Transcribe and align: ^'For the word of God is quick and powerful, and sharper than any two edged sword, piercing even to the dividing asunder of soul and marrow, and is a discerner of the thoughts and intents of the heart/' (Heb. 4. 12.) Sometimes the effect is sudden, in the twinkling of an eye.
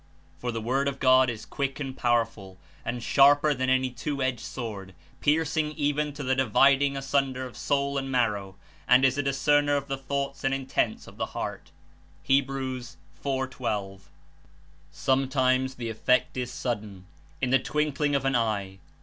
^'For 0.41 0.51
the 0.51 0.59
word 0.61 0.87
of 0.87 0.99
God 0.99 1.29
is 1.29 1.45
quick 1.45 1.79
and 1.79 1.95
powerful, 1.95 2.57
and 2.83 3.03
sharper 3.03 3.53
than 3.53 3.69
any 3.69 3.91
two 3.91 4.23
edged 4.23 4.39
sword, 4.39 4.95
piercing 5.19 5.73
even 5.73 6.11
to 6.13 6.23
the 6.23 6.33
dividing 6.33 6.97
asunder 6.97 7.45
of 7.45 7.55
soul 7.55 7.99
and 7.99 8.09
marrow, 8.09 8.55
and 8.87 9.05
is 9.05 9.19
a 9.19 9.21
discerner 9.21 9.75
of 9.77 9.87
the 9.87 9.97
thoughts 9.99 10.43
and 10.43 10.55
intents 10.55 11.05
of 11.05 11.17
the 11.17 11.35
heart/' 11.37 11.69
(Heb. 12.27 12.49
4. 13.13 13.47
12.) 13.47 14.09
Sometimes 14.91 15.75
the 15.75 15.89
effect 15.89 16.35
is 16.35 16.49
sudden, 16.51 17.05
in 17.39 17.51
the 17.51 17.59
twinkling 17.59 18.15
of 18.15 18.25
an 18.25 18.35
eye. 18.35 18.79